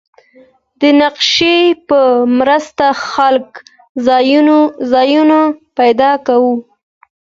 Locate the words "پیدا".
5.77-6.11